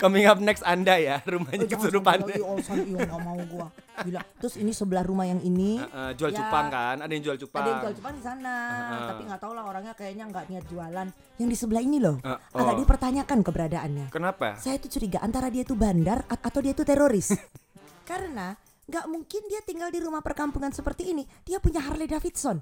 Coming 0.00 0.24
up 0.24 0.40
next 0.40 0.64
Anda 0.64 0.96
ya, 0.96 1.20
rumahnya 1.20 1.68
Oh, 1.68 1.72
kesurupan. 1.76 2.24
sampai 2.24 2.36
lagi, 2.36 2.44
alasan 2.44 2.78
iya 2.88 3.16
mau 3.20 3.40
gua. 3.48 3.68
Gila. 4.00 4.20
Terus 4.40 4.54
ini 4.56 4.72
sebelah 4.72 5.04
rumah 5.04 5.28
yang 5.28 5.40
ini. 5.44 5.76
Heeh, 5.76 6.10
jual 6.16 6.32
ya, 6.32 6.40
cupang 6.40 6.72
kan, 6.72 6.96
ada 7.04 7.12
yang 7.12 7.24
jual 7.28 7.36
cupang. 7.44 7.60
Ada 7.60 7.68
yang 7.68 7.80
jual 7.84 7.94
cupang 8.00 8.14
di 8.16 8.22
sana, 8.24 8.56
Heeh. 8.72 9.08
tapi 9.12 9.22
nggak 9.28 9.40
tahu 9.44 9.52
lah 9.52 9.64
orangnya 9.68 9.92
kayaknya 9.92 10.24
nggak 10.32 10.44
niat 10.48 10.64
jualan. 10.72 11.06
Yang 11.36 11.48
di 11.52 11.56
sebelah 11.60 11.82
ini 11.84 11.98
loh, 12.00 12.16
agak 12.56 12.74
oh. 12.76 12.80
dipertanyakan 12.80 13.38
keberadaannya. 13.44 14.06
Kenapa? 14.08 14.56
Saya 14.56 14.80
tuh 14.80 14.88
curiga 14.88 15.20
antara 15.20 15.52
dia 15.52 15.60
itu 15.60 15.76
bandar 15.76 16.24
atau 16.24 16.60
dia 16.64 16.72
itu 16.72 16.84
teroris. 16.88 17.36
Karena 18.08 18.56
nggak 18.90 19.06
mungkin 19.06 19.42
dia 19.46 19.62
tinggal 19.62 19.94
di 19.94 20.02
rumah 20.02 20.18
perkampungan 20.18 20.74
seperti 20.74 21.14
ini. 21.14 21.22
Dia 21.46 21.62
punya 21.62 21.78
Harley 21.78 22.10
Davidson. 22.10 22.58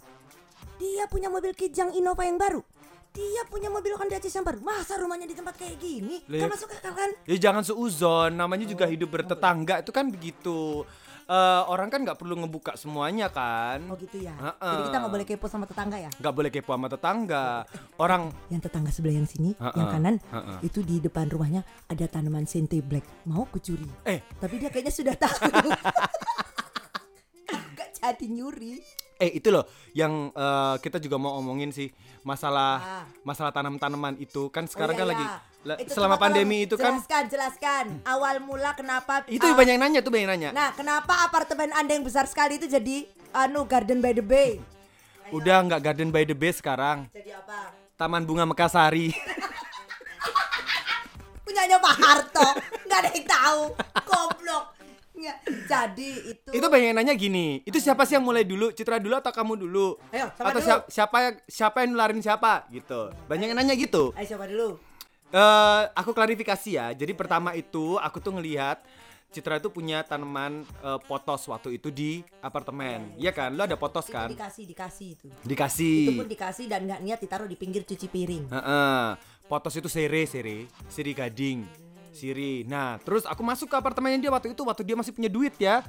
Dia 0.76 1.08
punya 1.08 1.32
mobil 1.32 1.56
Kijang 1.56 1.96
Innova 1.96 2.22
yang 2.28 2.36
baru. 2.36 2.60
Dia 3.08 3.42
punya 3.48 3.72
mobil 3.72 3.96
Honda 3.96 4.20
Jazz 4.20 4.36
yang 4.36 4.44
baru. 4.44 4.60
Masa 4.60 5.00
rumahnya 5.00 5.24
di 5.24 5.34
tempat 5.34 5.56
kayak 5.56 5.80
gini? 5.80 6.22
Kan 6.28 6.44
ya- 6.44 6.52
masuk 6.52 6.70
akal 6.70 6.92
kan? 6.92 7.10
Ya 7.24 7.36
jangan 7.40 7.64
seuzon, 7.64 8.36
namanya 8.36 8.68
juga 8.68 8.84
hidup 8.84 9.08
bertetangga 9.10 9.80
itu 9.80 9.90
kan 9.90 10.12
begitu. 10.12 10.84
Eh, 11.28 11.62
orang 11.68 11.92
kan 11.92 12.00
nggak 12.08 12.16
perlu 12.16 12.40
ngebuka 12.40 12.72
semuanya 12.72 13.28
kan. 13.28 13.84
Oh 13.92 14.00
gitu 14.00 14.16
ya. 14.16 14.32
Heeh. 14.32 14.72
Jadi 14.72 14.82
kita 14.88 14.96
nggak 14.96 15.12
boleh 15.12 15.26
kepo 15.28 15.44
sama 15.44 15.68
tetangga 15.68 16.00
ya. 16.00 16.08
Nggak 16.16 16.32
boleh 16.32 16.48
kepo 16.48 16.72
sama 16.72 16.88
tetangga. 16.88 17.46
Orang 18.00 18.32
Yang 18.48 18.72
tetangga 18.72 18.88
sebelah 18.88 19.16
yang 19.20 19.28
sini, 19.28 19.52
Heeh, 19.52 19.76
yang 19.76 19.88
kanan, 19.92 20.14
heeh. 20.24 20.58
itu 20.64 20.80
di 20.80 21.04
depan 21.04 21.28
rumahnya 21.28 21.68
ada 21.84 22.04
tanaman 22.08 22.48
sente 22.48 22.80
black. 22.80 23.04
Mau 23.28 23.44
kucuri. 23.44 23.84
eh 24.08 24.24
Tapi 24.40 24.56
dia 24.56 24.72
kayaknya 24.72 24.88
sudah 24.88 25.14
tahu. 25.20 25.52
Jadi 28.28 28.30
nyuri. 28.30 28.72
eh 29.18 29.30
itu 29.34 29.48
loh 29.48 29.64
yang 29.92 30.30
eh, 30.30 30.74
kita 30.78 30.96
juga 30.98 31.16
mau 31.16 31.34
omongin 31.34 31.68
sih 31.68 31.90
masalah 32.22 32.72
Ah. 32.78 33.04
masalah 33.22 33.50
tanam-tanaman 33.50 34.14
itu 34.16 34.46
kan 34.48 34.64
sekarang 34.64 34.92
Oh, 34.92 34.96
kan 34.96 35.02
iya, 35.02 35.10
lagi 35.10 35.24
iya. 35.24 35.36
la- 35.64 35.76
Itu 35.76 35.90
selama 35.90 36.14
pandemi 36.16 36.62
itu 36.62 36.74
kan 36.74 36.94
jelaskan 36.94 37.22
jelaskan 37.26 37.84
awal 38.04 38.38
mula 38.38 38.72
kenapa 38.72 39.20
itu 39.26 39.42
ah, 39.42 39.52
banyak 39.52 39.74
nanya 39.74 39.98
tuh 40.00 40.08
banyak 40.08 40.28
nanya. 40.28 40.48
nah 40.52 40.70
kenapa 40.70 41.24
apartemen 41.24 41.68
anda 41.72 41.90
yang 41.90 42.02
besar 42.02 42.24
sekali 42.24 42.56
itu 42.56 42.66
jadi 42.66 43.04
anu 43.34 43.64
garden 43.64 43.98
by 43.98 44.12
the 44.12 44.20
bay 44.20 44.60
Udah 45.28 45.62
nggak 45.62 45.80
Garden 45.82 46.08
by 46.08 46.22
the 46.22 46.32
Bay 46.32 46.50
sekarang, 46.50 47.04
jadi 47.10 47.36
apa 47.36 47.70
Taman 47.94 48.22
Bunga 48.22 48.44
Mekasari. 48.44 49.12
punyanya 51.44 51.76
Pak 51.76 51.94
Harto 51.98 52.46
nggak 52.82 52.98
ada 52.98 53.08
yang 53.10 53.26
tahu 53.26 53.60
goblok 54.04 54.64
Nggak. 55.18 55.36
jadi 55.66 56.10
itu 56.30 56.48
itu 56.54 56.66
banyak 56.70 56.86
yang 56.88 56.96
nanya 56.96 57.14
gini, 57.14 57.60
itu 57.62 57.76
siapa 57.76 58.06
sih 58.06 58.14
yang 58.14 58.22
mulai 58.22 58.46
dulu? 58.46 58.70
Citra 58.70 58.96
dulu 58.96 59.18
atau 59.18 59.34
kamu 59.34 59.58
dulu? 59.58 59.98
Ayo, 60.08 60.30
siapa 60.30 60.48
atau 60.48 60.60
dulu? 60.60 60.68
siapa 60.70 60.82
siapa 60.88 61.16
yang 61.20 61.34
siapa 61.44 61.76
yang 61.82 61.90
nularin 61.92 62.22
siapa 62.22 62.52
gitu. 62.70 63.10
Banyak 63.26 63.46
yang 63.50 63.58
nanya 63.58 63.74
gitu. 63.74 64.14
ayo 64.14 64.26
coba 64.30 64.46
dulu 64.46 64.78
Eh, 65.28 65.82
aku 65.92 66.16
klarifikasi 66.16 66.70
ya. 66.72 66.88
Jadi 66.96 67.12
pertama 67.12 67.52
itu 67.52 68.00
aku 68.00 68.16
tuh 68.16 68.32
ngelihat 68.32 68.80
Citra 69.28 69.60
itu 69.60 69.68
punya 69.68 70.00
tanaman 70.00 70.64
eh, 70.80 70.98
potos 71.04 71.44
waktu 71.44 71.76
itu 71.76 71.92
di 71.92 72.24
apartemen. 72.40 73.12
Iya 73.20 73.28
kan? 73.28 73.52
Lu 73.52 73.60
ada 73.60 73.76
potos 73.76 74.08
itu 74.08 74.16
kan? 74.16 74.24
dikasih 74.32 74.64
dikasih 74.64 75.08
itu 75.12 75.26
itu 75.28 75.44
Dikasih. 75.44 76.16
pun 76.16 76.24
dikasih 76.24 76.64
dan 76.64 76.88
nggak 76.88 77.00
niat 77.04 77.20
ditaruh 77.20 77.44
di 77.44 77.52
pinggir 77.52 77.84
cuci 77.84 78.08
piring 78.08 78.48
Heeh. 78.48 79.04
Potos 79.44 79.76
itu 79.76 79.88
sere, 79.88 80.24
sere, 80.24 80.64
siri 80.88 81.12
gading, 81.12 81.64
siri. 82.12 82.64
Nah, 82.68 83.00
terus 83.02 83.24
aku 83.24 83.42
masuk 83.44 83.70
ke 83.70 83.76
apartemennya 83.76 84.28
dia 84.28 84.32
waktu 84.32 84.52
itu, 84.52 84.62
waktu 84.64 84.82
dia 84.84 84.96
masih 84.96 85.12
punya 85.12 85.30
duit 85.30 85.54
ya, 85.56 85.84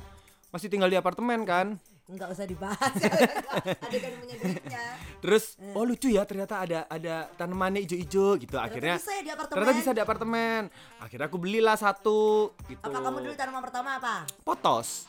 masih 0.50 0.68
tinggal 0.70 0.90
di 0.90 0.98
apartemen 0.98 1.46
kan. 1.46 1.78
nggak 2.10 2.26
usah 2.34 2.50
dibahas 2.50 2.90
ada 3.86 3.98
kan 4.02 4.12
punya 4.18 4.36
duitnya 4.42 4.82
Terus, 5.22 5.62
oh 5.78 5.86
lucu 5.86 6.10
ya 6.10 6.26
ternyata 6.26 6.58
ada 6.66 6.90
ada 6.90 7.30
tanamannya 7.38 7.86
ijo-ijo 7.86 8.34
gitu. 8.42 8.58
Akhirnya 8.58 8.98
bisa 8.98 9.14
ya 9.14 9.22
di 9.22 9.30
apartemen? 9.30 9.54
Ternyata 9.54 9.74
bisa 9.78 9.92
di 9.94 10.02
apartemen. 10.02 10.62
Akhirnya 10.98 11.26
aku 11.30 11.38
belilah 11.38 11.78
satu 11.78 12.50
gitu. 12.66 12.82
apa 12.82 12.98
kamu 12.98 13.30
dulu 13.30 13.36
tanaman 13.38 13.62
pertama 13.62 14.02
apa 14.02 14.26
Potos. 14.42 15.06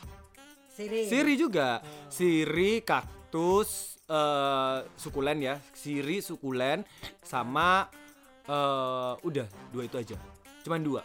Siri. 0.80 1.08
Siri 1.08 1.34
juga. 1.40 1.80
Siri, 2.12 2.84
kaktus, 2.84 4.00
eh 4.04 4.84
sukulen 5.00 5.38
ya. 5.40 5.56
Siri, 5.72 6.20
sukulen, 6.20 6.84
sama 7.24 7.88
eh 8.44 9.14
udah 9.24 9.46
dua 9.72 9.88
itu 9.88 9.96
aja. 9.96 10.20
Cuman 10.70 10.86
dua. 10.86 11.02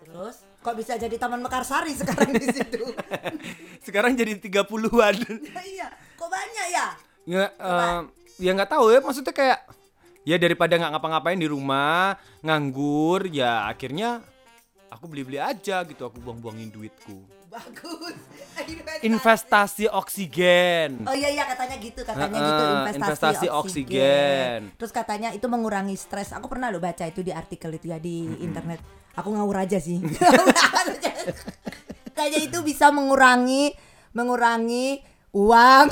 Terus 0.00 0.40
kok 0.64 0.72
bisa 0.80 0.96
jadi 0.96 1.12
Taman 1.20 1.44
Mekarsari 1.44 1.92
sekarang 1.92 2.32
di 2.32 2.48
situ? 2.48 2.80
Sekarang 3.84 4.16
jadi 4.16 4.40
30-an. 4.40 5.16
Ya, 5.44 5.60
iya, 5.60 5.88
kok 6.16 6.32
banyak 6.32 6.66
ya? 6.72 6.86
Nggak, 7.28 7.50
eh, 7.52 8.00
ya 8.40 8.50
nggak 8.56 8.70
tahu 8.72 8.88
ya. 8.88 9.04
Maksudnya 9.04 9.36
kayak 9.36 9.60
ya 10.24 10.40
daripada 10.40 10.80
nggak 10.80 10.96
ngapa-ngapain 10.96 11.36
di 11.36 11.44
rumah 11.44 12.16
nganggur 12.40 13.28
ya 13.28 13.68
akhirnya 13.68 14.24
aku 14.88 15.04
beli-beli 15.04 15.36
aja 15.36 15.84
gitu 15.84 16.08
aku 16.08 16.16
buang-buangin 16.24 16.72
duitku 16.72 17.28
Bagus. 17.54 18.16
Investasi. 18.64 19.02
investasi 19.04 19.84
oksigen 19.90 21.02
Oh 21.04 21.12
iya 21.12 21.28
iya 21.28 21.44
katanya 21.44 21.76
gitu 21.76 22.00
katanya 22.02 22.30
Heeh, 22.30 22.40
gitu 22.40 22.62
investasi, 22.64 22.98
investasi 22.98 23.46
oksigen. 23.46 23.54
oksigen. 23.54 24.58
Terus 24.74 24.90
katanya 24.90 25.28
itu 25.30 25.46
mengurangi 25.46 25.94
stres. 25.94 26.30
Aku 26.30 26.46
pernah 26.46 26.68
lo 26.68 26.78
baca 26.78 27.02
itu 27.04 27.20
di 27.20 27.30
artikel 27.30 27.72
itu 27.72 27.88
ya 27.88 27.98
di 27.98 28.26
internet. 28.40 28.80
Aku 29.14 29.30
ngawur 29.30 29.60
aja 29.60 29.78
sih. 29.78 30.00
Kayaknya 32.14 32.40
itu 32.42 32.58
bisa 32.62 32.90
mengurangi 32.90 33.74
mengurangi 34.10 35.02
uang. 35.30 35.84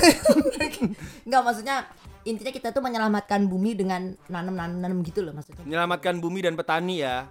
Enggak 1.27 1.41
maksudnya 1.43 1.75
intinya 2.23 2.51
kita 2.51 2.71
tuh 2.71 2.79
menyelamatkan 2.79 3.43
bumi 3.43 3.75
dengan 3.75 4.15
nanam-nanam 4.27 5.03
gitu 5.03 5.19
loh 5.19 5.31
maksudnya. 5.31 5.63
menyelamatkan 5.63 6.15
bumi 6.17 6.39
dan 6.39 6.55
petani 6.55 7.03
ya 7.03 7.27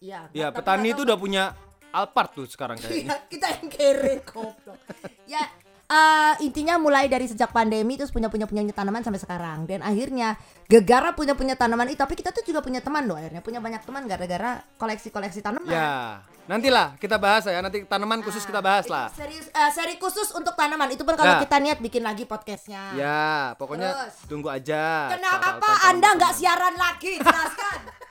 Iya. 0.00 0.32
ya 0.32 0.46
petani 0.50 0.90
itu 0.90 1.04
udah 1.04 1.14
punya 1.14 1.54
Alphard 1.90 2.30
tuh 2.32 2.46
sekarang 2.46 2.76
kayaknya 2.76 2.96
Iya, 3.04 3.16
kita 3.26 3.46
yang 3.50 3.66
kere 3.68 4.14
goblok. 4.22 4.78
ya 5.24 5.42
eh, 5.86 6.34
intinya 6.40 6.74
mulai 6.76 7.06
dari 7.06 7.24
sejak 7.24 7.50
pandemi 7.50 7.94
terus 7.94 8.08
punya 8.08 8.26
punya 8.26 8.44
punya 8.44 8.62
tanaman 8.70 9.00
sampai 9.00 9.18
sekarang 9.18 9.64
dan 9.64 9.80
akhirnya 9.80 10.38
gegara 10.64 11.12
punya 11.12 11.34
punya 11.34 11.54
tanaman 11.54 11.86
itu 11.86 11.98
tapi 11.98 12.14
kita 12.14 12.30
tuh 12.30 12.42
juga 12.42 12.60
punya 12.60 12.78
teman 12.78 13.04
loh 13.04 13.14
akhirnya 13.14 13.40
punya 13.40 13.58
banyak 13.58 13.82
teman 13.82 14.04
gara-gara 14.04 14.62
koleksi 14.76 15.08
koleksi 15.08 15.40
tanaman. 15.40 15.66
ya 15.66 16.22
nantilah 16.46 16.94
kita 16.96 17.14
bahas 17.14 17.42
ya 17.44 17.58
nanti 17.58 17.82
tanaman 17.84 18.22
khusus 18.22 18.42
kita 18.42 18.58
bahas 18.58 18.82
Itu 18.82 18.90
lah 18.90 19.06
Serius, 19.10 19.46
eh, 19.48 19.70
seri 19.70 19.94
khusus 19.96 20.30
untuk 20.30 20.54
tanaman 20.54 20.90
itu 20.90 21.02
pun 21.02 21.14
kalau 21.14 21.38
Ya. 21.38 21.42
kita 21.42 21.58
niat 21.58 21.78
bikin 21.78 22.02
lagi 22.02 22.22
podcastnya. 22.22 22.94
ya 22.94 23.22
pokoknya 23.54 23.90
Terus. 23.92 24.14
tunggu 24.26 24.46
aja 24.46 25.10
Kenapa 25.10 25.58
Anda 25.86 26.08
nggak 26.12 26.34
siaran 26.34 26.74
lagi? 26.74 27.18
Jelaskan. 27.18 27.78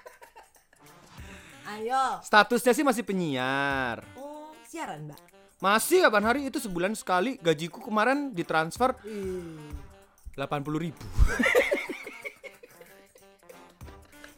Ayo. 1.71 2.17
statusnya 2.19 2.71
sih 2.71 2.81
masih 2.81 3.03
penyiar. 3.03 4.01
Oh, 4.15 4.49
siaran, 4.63 5.05
Mbak. 5.05 5.19
masih 5.59 6.01
kapan 6.01 6.23
hari? 6.23 6.39
Itu 6.45 6.57
sebulan 6.57 6.93
sekali 6.93 7.38
gajiku 7.38 7.79
kemarin 7.79 8.31
ditransfer. 8.31 8.95
80 10.33 10.39
ribu. 10.79 11.03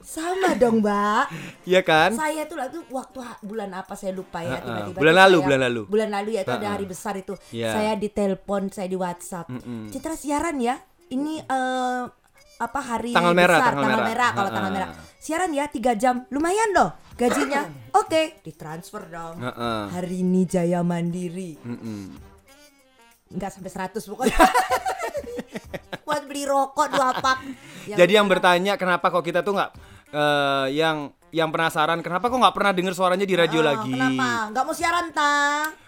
Sama 0.01 0.57
dong, 0.57 0.81
Mbak. 0.81 1.25
Iya 1.63 1.81
kan? 1.81 2.11
Saya 2.11 2.43
tuh 2.43 2.57
waktu 2.89 3.17
ha- 3.21 3.39
bulan 3.39 3.71
apa 3.71 3.93
saya 3.93 4.11
lupa 4.11 4.41
ya 4.41 4.59
tiba-tiba 4.59 4.97
Bulan 4.97 5.15
lalu, 5.15 5.31
saya- 5.31 5.45
bulan 5.45 5.59
lalu. 5.61 5.81
bulan 5.85 6.09
lalu 6.11 6.29
ya 6.31 6.41
itu 6.41 6.51
ada 6.51 6.67
hari 6.69 6.85
besar 6.85 7.13
itu. 7.15 7.33
Iya. 7.49 7.69
saya 7.71 7.93
ditelepon 7.95 8.67
saya 8.67 8.87
di 8.87 8.97
WhatsApp. 8.97 9.47
Citra 9.87 10.13
siaran 10.13 10.57
ya? 10.57 10.75
Ini 11.07 11.33
eh, 11.39 12.03
apa 12.57 12.79
hari 12.79 13.09
Tanggal 13.09 13.33
merah, 13.33 13.57
besar, 13.57 13.73
tanggal 13.73 14.01
merah. 14.03 14.29
kalau 14.31 14.43
Ha-ha. 14.43 14.57
tanggal 14.57 14.73
merah. 14.73 14.89
Siaran 15.15 15.51
ya 15.51 15.65
tiga 15.69 15.91
jam. 15.93 16.25
Lumayan 16.27 16.69
loh 16.73 16.89
gajinya 17.21 17.61
oke 18.01 18.41
ditransfer 18.41 19.05
dong 19.07 19.37
Ha-ha. 19.37 19.91
hari 19.91 20.21
ini 20.21 20.41
Jaya 20.43 20.81
Mandiri 20.81 21.55
Mm-mm. 21.57 22.17
nggak 23.29 23.49
sampai 23.51 23.69
100 23.69 24.01
pokoknya 24.01 24.37
buat 26.01 26.23
beli 26.25 26.43
rokok 26.43 26.87
dua 26.89 27.15
pak 27.15 27.37
Jadi 27.87 28.11
yang 28.11 28.25
bertanya 28.25 28.75
kenapa 28.75 29.07
kok 29.07 29.21
kita 29.21 29.39
tuh 29.39 29.53
nggak 29.53 29.71
eh, 30.09 30.67
yang 30.75 30.97
yang 31.29 31.47
penasaran 31.47 31.99
kenapa 31.99 32.27
kok 32.27 32.35
nggak 32.35 32.51
pernah 32.51 32.73
dengar 32.73 32.91
suaranya 32.91 33.23
di 33.23 33.33
radio 33.33 33.61
Ah, 33.61 33.67
lagi? 33.71 33.93
kenapa 33.93 34.29
nggak 34.51 34.63
mau 34.63 34.75
siaran 34.75 35.07
ta 35.11 35.33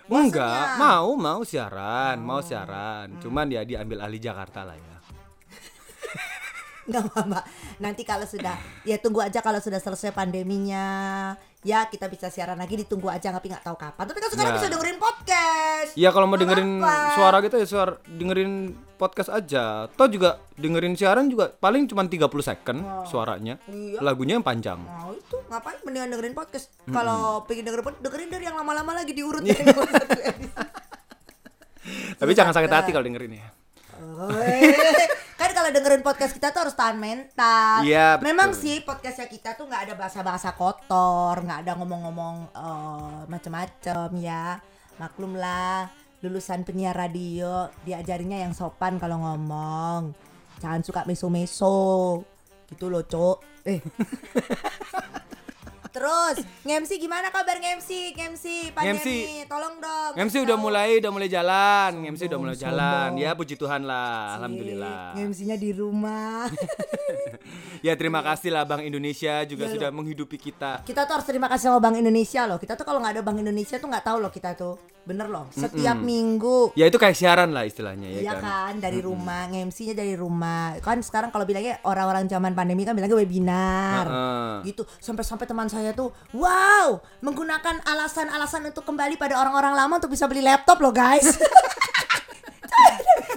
Enggak, 0.03 0.43
Bosennya? 0.43 0.77
mau 0.77 1.07
mau 1.15 1.41
siaran, 1.41 2.17
mau 2.19 2.35
Oh. 2.35 2.43
siaran. 2.43 3.07
Hmm. 3.09 3.21
Cuman 3.23 3.47
ya 3.47 3.63
diambil 3.63 4.03
ahli 4.03 4.19
Jakarta 4.19 4.61
lah 4.61 4.75
ya. 4.75 4.92
Nggak 6.89 7.01
apa-apa. 7.05 7.39
Nanti 7.79 8.01
kalau 8.03 8.23
sudah 8.23 8.55
ya 8.83 8.95
tunggu 8.97 9.19
aja 9.19 9.39
kalau 9.39 9.57
sudah 9.57 9.77
selesai 9.77 10.11
pandeminya. 10.11 10.85
Ya 11.63 11.87
kita 11.87 12.07
bisa 12.07 12.27
siaran 12.27 12.55
lagi 12.55 12.75
ditunggu 12.75 13.07
aja 13.07 13.29
tapi 13.29 13.47
nggak 13.47 13.63
tahu 13.63 13.73
kapan. 13.73 14.03
Tapi 14.03 14.17
kan 14.19 14.29
sekarang 14.29 14.51
Ya. 14.51 14.55
bisa 14.57 14.67
dengerin 14.67 14.97
podcast. 14.97 15.89
Iya 15.95 16.09
kalau 16.11 16.25
mau 16.25 16.35
dengerin 16.35 16.77
apa-apa. 16.77 17.13
suara 17.15 17.37
kita 17.39 17.55
ya 17.55 17.63
suara 17.63 17.91
dengerin 18.03 18.51
podcast 18.93 19.29
aja. 19.31 19.87
Toh 19.89 20.05
juga 20.05 20.37
dengerin 20.53 20.93
siaran 20.93 21.25
juga 21.25 21.49
paling 21.49 21.87
cuma 21.87 22.03
30 22.03 22.19
second 22.41 22.77
suaranya. 23.05 23.57
Iya. 23.65 23.97
Lagunya 23.99 24.35
yang 24.35 24.43
panjang. 24.43 24.77
Nah 24.77 25.09
itu 25.09 25.35
ngapain 25.47 25.77
mendingan 25.81 26.07
dengerin 26.11 26.33
podcast. 26.35 26.67
Kalau 26.85 27.41
pengen 27.47 27.63
dengerin 27.63 27.83
podcast 27.85 28.03
dengerin 28.03 28.27
dari 28.27 28.43
yang 28.43 28.55
lama-lama 28.59 28.91
lagi 28.93 29.15
diurut. 29.15 29.39
Iya. 29.39 29.63
Tapi 32.19 32.31
jangan 32.33 32.51
sakit 32.51 32.69
hati 32.69 32.89
kalau 32.91 33.03
dengerin 33.03 33.33
ya. 33.33 33.45
Oh, 33.93 34.27
kan 34.27 35.09
kalau 35.63 35.79
dengerin 35.79 36.03
podcast 36.03 36.36
kita 36.36 36.51
tuh 36.51 36.67
harus 36.67 36.75
tahan 36.75 37.00
mental. 37.00 37.88
Iya. 37.88 38.20
Memang 38.20 38.51
sih 38.51 38.84
podcastnya 38.84 39.32
kita 39.32 39.55
tuh 39.55 39.72
nggak 39.72 39.88
ada 39.88 39.93
bahasa-bahasa 39.96 40.51
kotor, 40.60 41.39
nggak 41.39 41.63
ada 41.63 41.79
ngomong-ngomong 41.79 42.36
eh, 42.51 43.22
macem-macem 43.32 44.12
ya. 44.20 44.60
Maklum 45.00 45.39
lah, 45.39 45.88
lulusan 46.20 46.67
penyiar 46.67 47.00
radio 47.00 47.72
diajarinya 47.88 48.43
yang 48.43 48.51
sopan 48.51 49.00
kalau 49.00 49.24
ngomong. 49.24 50.12
Jangan 50.60 50.84
suka 50.84 51.08
meso-meso. 51.08 52.20
Gitu 52.67 52.91
loh, 52.91 53.08
Cok. 53.08 53.63
Eh. 53.63 53.79
Terus, 55.93 56.41
ngemsi 56.65 56.97
gimana 56.97 57.29
kabar 57.29 57.62
ngemsi? 57.62 58.17
Ngemsi 58.17 58.73
pandemi, 58.73 59.45
tolong 59.45 59.77
dong. 59.77 60.12
MC 60.17 60.33
kasih 60.33 60.50
udah 60.50 60.57
mulai 60.57 60.97
udah 60.97 61.12
mulai 61.13 61.29
jalan, 61.29 61.91
MC 62.09 62.25
udah 62.25 62.39
mulai 62.41 62.57
jalan. 62.57 63.09
Ya 63.13 63.38
puji 63.38 63.53
Tuhan 63.53 63.85
lah, 63.85 64.41
alhamdulillah. 64.41 65.13
Ngemsinya 65.21 65.53
di 65.53 65.69
rumah. 65.69 66.50
Ya 67.83 68.00
terima 68.00 68.23
kasih 68.23 68.47
lah 68.47 68.63
Bank 68.63 68.88
Indonesia 68.88 69.43
juga 69.43 69.67
Iya, 69.67 69.75
sudah 69.75 69.89
menghidupi 69.91 70.39
kita. 70.39 70.88
kita 70.88 71.03
tuh 71.03 71.19
harus 71.19 71.27
terima 71.27 71.51
kasih 71.51 71.67
sama 71.67 71.83
Bank 71.83 72.00
Indonesia 72.00 72.47
loh. 72.47 72.55
Kita 72.55 72.79
tuh 72.79 72.88
kalau 72.88 73.03
nggak 73.03 73.19
ada 73.19 73.23
Bank 73.27 73.43
Indonesia 73.43 73.75
tuh 73.75 73.91
nggak 73.91 74.05
tahu 74.07 74.17
loh 74.23 74.31
kita 74.31 74.55
tuh. 74.55 74.79
Bener 75.03 75.27
loh. 75.27 75.51
Setiap 75.51 76.00
minggu. 76.00 76.72
Ya 76.79 76.88
itu 76.88 76.95
kayak 76.95 77.12
siaran 77.19 77.51
lah 77.51 77.67
istilahnya 77.67 78.07
ya 78.07 78.19
Iya 78.24 78.33
kan. 78.39 78.43
kan 78.43 78.74
dari 78.79 79.03
rumah, 79.03 79.51
nge-MC-nya 79.51 79.91
dari 80.00 80.15
rumah. 80.15 80.79
Kan 80.79 81.03
sekarang 81.03 81.27
kalau 81.27 81.43
bilangnya 81.43 81.83
orang-orang 81.83 82.24
zaman 82.31 82.55
pandemi 82.55 82.88
kan 82.88 82.95
bilangnya 82.95 83.19
webinar. 83.19 84.05
Heeh. 84.07 84.72
Gitu. 84.72 84.88
Sampai-sampai 85.03 85.43
teman 85.43 85.67
saya 85.67 85.91
tuh, 85.91 86.15
wow, 86.31 87.03
menggunakan 87.19 87.83
alasan-alasan 87.83 88.72
untuk 88.72 88.88
kembali 88.88 89.19
pada 89.19 89.36
orang-orang 89.43 89.75
lama 89.75 90.00
untuk 90.00 90.15
bisa 90.15 90.24
beli 90.24 90.39
laptop 90.39 90.79
loh, 90.79 90.95
guys. 90.95 91.36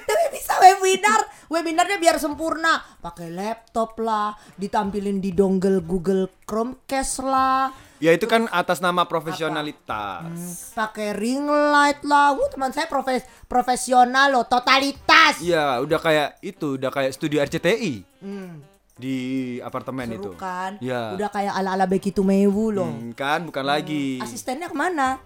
Tapi 0.07 0.25
bisa 0.33 0.55
webinar, 0.63 1.21
webinarnya 1.49 1.97
biar 1.97 2.17
sempurna. 2.17 2.79
Pakai 2.99 3.29
laptop 3.29 3.99
lah, 3.99 4.31
ditampilin 4.55 5.19
di 5.19 5.31
dongle 5.31 5.81
Google 5.81 6.31
Chromecast 6.43 7.15
lah. 7.21 7.71
Ya 7.97 8.13
itu 8.13 8.25
kan 8.25 8.45
atas 8.51 8.79
nama 8.79 9.09
profesionalitas. 9.09 10.29
pakai 10.73 11.13
ring 11.13 11.49
light 11.49 12.05
lah. 12.05 12.33
Wuh, 12.33 12.47
teman 12.47 12.69
saya 12.69 12.85
profes 12.87 13.25
profesional 13.47 14.31
loh, 14.31 14.45
totalitas. 14.45 15.41
Iya, 15.41 15.81
udah 15.81 15.97
kayak 15.97 16.29
itu, 16.41 16.77
udah 16.77 16.91
kayak 16.91 17.11
studio 17.11 17.41
RCTI 17.41 18.05
Hmm, 18.21 18.61
di 18.95 19.17
apartemen 19.59 20.13
itu. 20.13 20.29
seru 20.29 20.37
kan? 20.37 20.77
Iya. 20.79 21.17
Udah 21.17 21.29
kayak 21.31 21.53
ala-ala 21.55 21.85
begitu 21.85 22.21
mewu 22.21 22.69
loh. 22.69 22.85
Hmm, 22.87 23.13
kan 23.13 23.45
bukan 23.45 23.65
lagi. 23.65 24.21
Asistennya 24.21 24.69
ke 24.69 24.77
mana? 24.77 25.17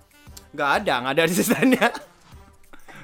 Nggak 0.51 0.71
ada, 0.79 0.95
nggak 1.03 1.13
ada 1.13 1.23
asistennya. 1.27 1.87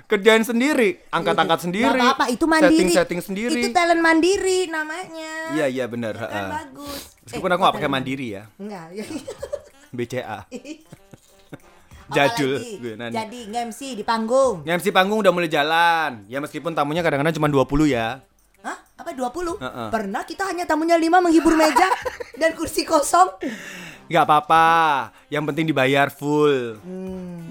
Kerjain 0.06 0.46
sendiri, 0.46 1.02
angkat-angkat 1.10 1.66
sendiri. 1.66 1.90
Nggak 1.90 1.98
apa-apa, 1.98 2.25
itu 2.30 2.46
mandiri. 2.46 2.70
Setting-setting 2.70 3.20
sendiri. 3.20 3.58
Itu 3.58 3.68
talent 3.75 3.98
mandiri 3.98 4.70
namanya. 4.70 5.32
Iya, 5.50 5.66
iya 5.66 5.84
benar, 5.86 6.14
Kan 6.14 6.30
heeh. 6.30 6.48
bagus. 6.48 7.00
Meskipun 7.26 7.50
Eh, 7.50 7.54
aku 7.54 7.60
talent 7.60 7.75
pakai 7.75 7.90
mandiri 7.90 8.26
ya, 8.32 8.42
Enggak, 8.54 8.86
ya. 8.94 9.04
BCA. 9.96 10.38
Jadul 12.06 12.62
gue 12.78 12.94
nanya. 12.94 13.26
Jadi 13.26 13.50
nge-MC 13.50 13.98
di 13.98 14.04
panggung. 14.06 14.62
MC 14.62 14.94
panggung 14.94 15.18
udah 15.18 15.34
mulai 15.34 15.50
jalan. 15.50 16.22
Ya 16.30 16.38
meskipun 16.38 16.70
tamunya 16.70 17.02
kadang-kadang 17.02 17.34
cuma 17.34 17.50
20 17.50 17.66
ya. 17.90 18.22
Hah? 18.62 18.78
Apa 18.94 19.10
20? 19.10 19.58
Heeh. 19.58 19.88
Pernah 19.90 20.22
kita 20.22 20.46
hanya 20.46 20.62
tamunya 20.64 20.94
5 20.94 21.02
menghibur 21.18 21.58
meja 21.58 21.90
dan 22.40 22.54
kursi 22.54 22.86
kosong. 22.86 23.26
Nggak 24.06 24.22
apa-apa, 24.22 24.66
yang 25.26 25.42
penting 25.42 25.66
dibayar 25.66 26.06
full. 26.06 26.78
Hmm. 26.78 27.46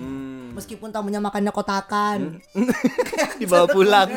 Hmm. 0.55 0.63
Meskipun 0.63 0.87
tamunya 0.87 1.19
makannya 1.19 1.51
kotakan. 1.51 2.39
Dibawa 3.43 3.67
pulang. 3.67 4.07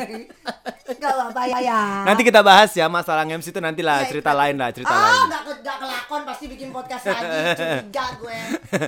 Gak 0.87 1.11
apa-apa 1.11 1.59
ya. 1.59 2.07
Nanti 2.07 2.23
kita 2.23 2.39
bahas 2.39 2.71
ya 2.71 2.87
masalah 2.87 3.27
MC 3.27 3.51
itu 3.51 3.59
nanti 3.59 3.83
lah 3.83 4.07
Iya, 4.07 4.15
cerita 4.15 4.31
lain 4.31 4.55
lah 4.55 4.71
cerita 4.71 4.89
ah, 4.89 5.03
lain. 5.03 5.19
gak, 5.27 5.41
ke- 5.43 5.59
gak 5.61 5.77
kelakon 5.83 6.21
pasti 6.23 6.45
bikin 6.47 6.71
podcast 6.71 7.03
lagi. 7.11 7.27
Curiga 7.59 8.05
gue. 8.23 8.39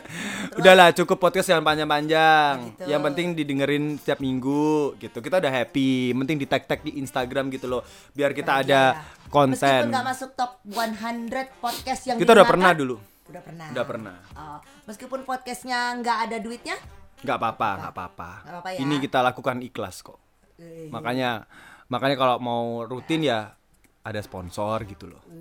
Udahlah 0.63 0.88
cukup 0.96 1.20
podcast 1.20 1.51
yang 1.51 1.60
panjang-panjang. 1.62 2.79
Gitu. 2.79 2.88
Yang 2.88 3.01
penting 3.12 3.27
didengerin 3.36 3.84
setiap 4.00 4.24
minggu 4.24 4.96
gitu. 4.98 5.20
Kita 5.20 5.43
udah 5.43 5.51
happy. 5.51 6.15
Penting 6.15 6.38
di 6.39 6.48
tag 6.48 6.63
tag 6.65 6.79
di 6.81 6.96
Instagram 7.03 7.51
gitu 7.51 7.67
loh. 7.67 7.84
Biar 8.15 8.31
kita 8.31 8.63
Bahagia 8.63 8.63
ada 8.63 8.81
ya. 8.96 9.20
Meskipun 9.27 9.31
konten. 9.31 9.81
gak 9.91 10.05
masuk 10.08 10.29
top 10.39 10.51
100 10.72 11.60
podcast 11.60 12.01
yang 12.08 12.15
Kita 12.15 12.31
udah 12.31 12.48
pernah 12.48 12.72
dulu. 12.72 12.96
Udah 13.31 13.41
pernah. 13.46 13.67
Udah 13.72 13.86
pernah. 13.88 14.15
Oh, 14.36 14.60
meskipun 14.84 15.24
podcastnya 15.24 15.96
nggak 16.03 16.17
ada 16.27 16.38
duitnya, 16.43 16.75
Nggak 17.22 17.38
apa-apa, 17.38 17.70
nggak 17.78 17.94
apa-apa. 17.94 18.30
Ya. 18.74 18.82
Ini 18.82 18.96
kita 18.98 19.22
lakukan 19.22 19.62
ikhlas 19.62 20.01
kok. 20.01 20.18
Eh, 20.58 20.90
Makanya 20.90 21.46
makanya 21.90 22.16
kalau 22.18 22.38
mau 22.42 22.82
rutin 22.86 23.22
ya 23.22 23.54
ada 24.01 24.20
sponsor 24.22 24.82
gitu 24.90 25.10
loh. 25.10 25.22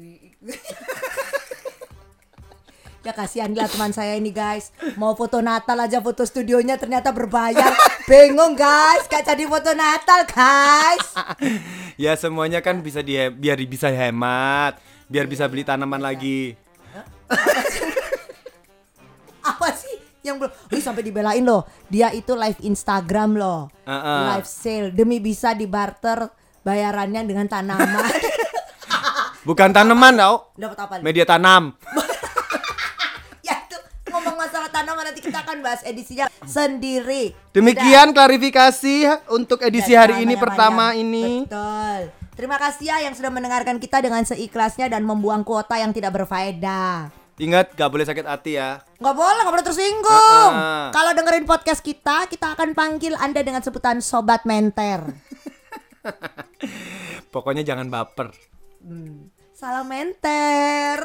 ya 3.00 3.16
kasihan 3.16 3.49
lah 3.56 3.64
teman 3.64 3.96
saya 3.96 4.12
ini 4.20 4.28
guys. 4.28 4.76
Mau 5.00 5.16
foto 5.16 5.40
Natal 5.40 5.80
aja 5.80 6.04
foto 6.04 6.20
studionya 6.28 6.76
ternyata 6.76 7.16
berbayar. 7.16 7.72
Bingung 8.04 8.52
guys, 8.52 9.08
gak 9.08 9.25
jadi 9.25 9.49
foto 9.49 9.72
Natal 9.72 10.28
guys. 10.28 11.06
Ya 12.00 12.16
semuanya 12.16 12.64
kan 12.64 12.80
bisa 12.80 13.04
di 13.04 13.12
biar 13.12 13.60
bisa 13.68 13.92
hemat, 13.92 14.80
biar 15.04 15.28
bisa 15.28 15.44
beli 15.44 15.68
tanaman 15.68 16.00
lagi. 16.00 16.56
Yang 20.30 20.38
belum? 20.38 20.52
Wih 20.70 20.82
sampai 20.82 21.02
dibelain 21.02 21.42
loh. 21.42 21.66
Dia 21.90 22.14
itu 22.14 22.32
live 22.38 22.62
Instagram 22.62 23.34
loh. 23.34 23.66
Heeh. 23.84 24.20
Live 24.34 24.49
sale 24.49 24.88
demi 24.94 25.18
bisa 25.18 25.52
dibarter 25.52 26.30
bayarannya 26.62 27.26
dengan 27.26 27.50
tanaman. 27.50 28.06
Bukan 29.49 29.72
tanaman 29.72 30.14
tau, 30.20 30.52
Dapat 30.54 30.78
apa? 30.78 30.94
media 31.00 31.25
tanam. 31.25 31.72
ya 33.49 33.56
itu 33.64 33.76
ngomong 34.12 34.37
masalah 34.37 34.68
tanaman 34.68 35.08
nanti 35.08 35.25
kita 35.25 35.40
akan 35.40 35.64
bahas 35.64 35.80
edisinya 35.82 36.28
sendiri. 36.44 37.32
Demikian 37.56 38.12
klarifikasi 38.12 39.28
untuk 39.32 39.64
edisi 39.64 39.96
Udah, 39.96 40.00
hari 40.04 40.28
ini 40.28 40.37
pertama 40.37 40.92
ini. 40.92 41.49
Betul. 41.49 42.12
Terima 42.37 42.56
kasih 42.56 42.88
ya 42.88 42.96
yang 43.04 43.12
sudah 43.16 43.28
mendengarkan 43.28 43.76
kita 43.76 44.00
dengan 44.00 44.25
seikhlasnya 44.25 44.88
dan 44.88 45.04
membuang 45.04 45.44
kuota 45.44 45.76
yang 45.76 45.92
tidak 45.92 46.20
berfaedah. 46.20 47.19
Ingat 47.40 47.73
gak 47.73 47.88
boleh 47.88 48.04
sakit 48.04 48.28
hati 48.28 48.61
ya. 48.61 48.85
Nggak 49.00 49.16
boleh, 49.16 49.40
nggak 49.40 49.54
boleh 49.56 49.64
tersinggung. 49.64 50.52
Ah, 50.52 50.52
ah. 50.52 50.88
Kalau 50.92 51.16
dengerin 51.16 51.49
podcast 51.49 51.80
kita, 51.80 52.28
kita 52.28 52.52
akan 52.52 52.76
panggil 52.76 53.16
Anda 53.16 53.40
dengan 53.40 53.64
sebutan 53.64 54.04
Sobat 54.04 54.44
Menter. 54.44 55.00
Pokoknya 57.32 57.64
jangan 57.64 57.88
baper. 57.88 58.28
Salam 59.56 59.88
Menter. 59.88 61.00